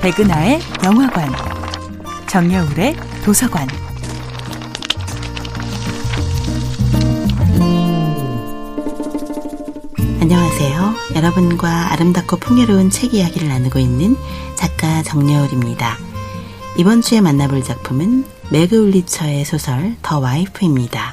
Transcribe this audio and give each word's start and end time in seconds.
백은하의 0.00 0.60
영화관, 0.84 1.28
정여울의 2.28 2.94
도서관. 3.24 3.66
안녕하세요. 10.20 10.94
여러분과 11.16 11.92
아름답고 11.92 12.36
풍요로운 12.36 12.90
책 12.90 13.12
이야기를 13.12 13.48
나누고 13.48 13.80
있는 13.80 14.16
작가 14.54 15.02
정여울입니다. 15.02 15.98
이번 16.76 17.02
주에 17.02 17.20
만나볼 17.20 17.64
작품은 17.64 18.24
매그 18.52 18.76
울리처의 18.76 19.44
소설 19.44 19.96
더 20.02 20.20
와이프입니다. 20.20 21.12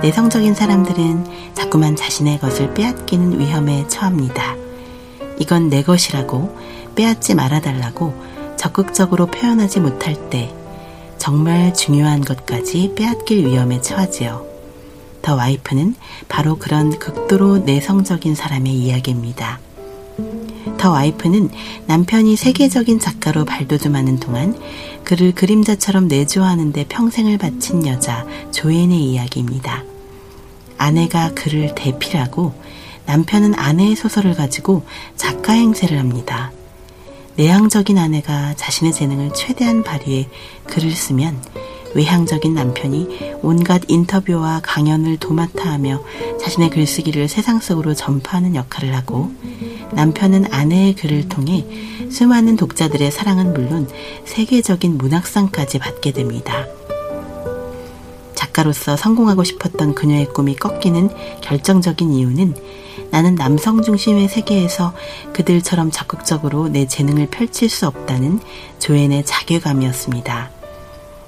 내성적인 0.00 0.54
사람들은 0.54 1.54
자꾸만 1.54 1.96
자신의 1.96 2.38
것을 2.38 2.72
빼앗기는 2.74 3.40
위험에 3.40 3.88
처합니다. 3.88 4.54
이건 5.40 5.68
내 5.70 5.82
것이라고 5.82 6.56
빼앗지 6.94 7.34
말아달라고 7.34 8.14
적극적으로 8.56 9.26
표현하지 9.26 9.80
못할 9.80 10.30
때 10.30 10.54
정말 11.18 11.72
중요한 11.74 12.20
것까지 12.20 12.92
빼앗길 12.96 13.46
위험에 13.46 13.80
처하지요. 13.80 14.44
더 15.22 15.36
와이프는 15.36 15.94
바로 16.28 16.56
그런 16.56 16.98
극도로 16.98 17.58
내성적인 17.58 18.34
사람의 18.34 18.74
이야기입니다. 18.74 19.58
더 20.76 20.90
와이프는 20.90 21.48
남편이 21.86 22.36
세계적인 22.36 22.98
작가로 22.98 23.46
발돋움하는 23.46 24.20
동안 24.20 24.58
그를 25.02 25.32
그림자처럼 25.32 26.08
내조하는데 26.08 26.84
평생을 26.88 27.38
바친 27.38 27.86
여자 27.86 28.26
조앤의 28.50 29.02
이야기입니다. 29.02 29.82
아내가 30.76 31.32
그를 31.34 31.74
대필하고 31.74 32.52
남편은 33.06 33.54
아내의 33.54 33.96
소설을 33.96 34.34
가지고 34.34 34.84
작가 35.16 35.54
행세를 35.54 35.98
합니다. 35.98 36.52
내향적인 37.36 37.98
아내가 37.98 38.54
자신의 38.54 38.92
재능을 38.92 39.32
최대한 39.34 39.82
발휘해 39.82 40.28
글을 40.66 40.92
쓰면 40.92 41.42
외향적인 41.94 42.54
남편이 42.54 43.38
온갖 43.42 43.82
인터뷰와 43.88 44.60
강연을 44.62 45.18
도맡아 45.18 45.70
하며 45.70 46.02
자신의 46.40 46.70
글쓰기를 46.70 47.28
세상 47.28 47.60
속으로 47.60 47.94
전파하는 47.94 48.54
역할을 48.54 48.94
하고 48.94 49.32
남편은 49.92 50.52
아내의 50.52 50.94
글을 50.94 51.28
통해 51.28 51.64
수많은 52.10 52.56
독자들의 52.56 53.10
사랑은 53.10 53.52
물론 53.52 53.88
세계적인 54.24 54.98
문학상까지 54.98 55.78
받게 55.78 56.12
됩니다. 56.12 56.66
작가로서 58.54 58.96
성공하고 58.96 59.44
싶었던 59.44 59.94
그녀의 59.94 60.26
꿈이 60.26 60.54
꺾이는 60.54 61.10
결정적인 61.42 62.12
이유는 62.12 62.54
나는 63.10 63.34
남성 63.34 63.82
중심의 63.82 64.28
세계에서 64.28 64.94
그들처럼 65.32 65.90
적극적으로 65.90 66.68
내 66.68 66.86
재능을 66.86 67.26
펼칠 67.26 67.68
수 67.68 67.86
없다는 67.86 68.40
조앤의 68.78 69.24
자괴감이었습니다. 69.26 70.50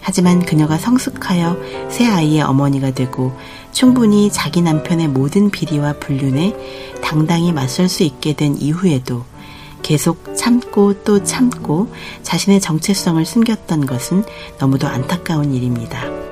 하지만 0.00 0.44
그녀가 0.44 0.78
성숙하여 0.78 1.58
새 1.90 2.06
아이의 2.06 2.42
어머니가 2.42 2.92
되고 2.92 3.36
충분히 3.72 4.32
자기 4.32 4.62
남편의 4.62 5.08
모든 5.08 5.50
비리와 5.50 5.94
불륜에 5.94 6.56
당당히 7.02 7.52
맞설 7.52 7.88
수 7.88 8.02
있게 8.02 8.32
된 8.32 8.56
이후에도 8.56 9.24
계속 9.82 10.34
참고 10.36 10.94
또 11.04 11.22
참고 11.22 11.92
자신의 12.22 12.60
정체성을 12.60 13.22
숨겼던 13.24 13.86
것은 13.86 14.24
너무도 14.58 14.88
안타까운 14.88 15.54
일입니다. 15.54 16.29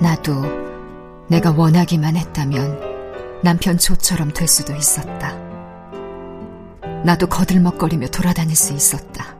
나도 0.00 0.42
내가 1.28 1.52
원하기만 1.52 2.16
했다면 2.16 3.40
남편 3.42 3.78
조처럼 3.78 4.32
될 4.32 4.48
수도 4.48 4.74
있었다. 4.74 5.36
나도 7.04 7.26
거들먹거리며 7.28 8.08
돌아다닐 8.08 8.56
수 8.56 8.72
있었다. 8.72 9.36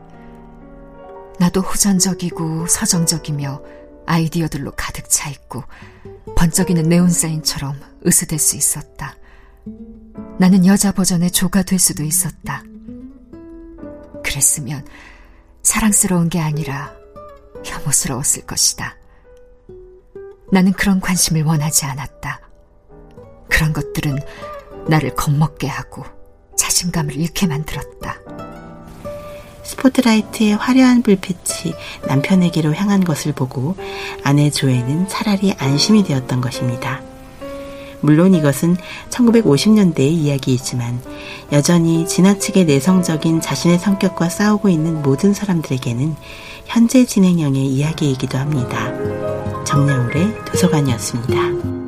나도 1.39 1.61
호전적이고 1.61 2.67
서정적이며 2.67 3.61
아이디어들로 4.05 4.71
가득 4.75 5.09
차 5.09 5.29
있고 5.29 5.63
번쩍이는 6.35 6.83
네온사인처럼 6.83 7.79
으스댈 8.05 8.39
수 8.39 8.55
있었다. 8.55 9.15
나는 10.39 10.65
여자 10.65 10.91
버전의 10.91 11.31
조가 11.31 11.63
될 11.63 11.79
수도 11.79 12.03
있었다. 12.03 12.63
그랬으면 14.23 14.85
사랑스러운 15.63 16.29
게 16.29 16.39
아니라 16.39 16.93
혐오스러웠을 17.63 18.45
것이다. 18.45 18.95
나는 20.51 20.71
그런 20.73 20.99
관심을 20.99 21.43
원하지 21.43 21.85
않았다. 21.85 22.41
그런 23.49 23.73
것들은 23.73 24.19
나를 24.87 25.15
겁먹게 25.15 25.67
하고 25.67 26.03
자신감을 26.55 27.15
잃게 27.15 27.47
만들었다. 27.47 28.19
스포트라이트의 29.63 30.55
화려한 30.55 31.01
불빛이 31.01 31.73
남편에게로 32.07 32.75
향한 32.75 33.03
것을 33.03 33.33
보고 33.33 33.75
아내 34.23 34.49
조에는 34.49 35.07
차라리 35.07 35.53
안심이 35.57 36.03
되었던 36.03 36.39
것입니다. 36.39 37.01
물론 38.01 38.35
이것은 38.35 38.77
1950년대의 39.09 40.11
이야기이지만 40.11 41.01
여전히 41.51 42.07
지나치게 42.07 42.65
내성적인 42.65 43.41
자신의 43.41 43.79
성격과 43.79 44.29
싸우고 44.29 44.69
있는 44.69 45.01
모든 45.01 45.33
사람들에게는 45.33 46.15
현재 46.65 47.05
진행형의 47.05 47.65
이야기이기도 47.65 48.37
합니다. 48.37 49.34
정야울의 49.65 50.45
도서관이었습니다. 50.45 51.84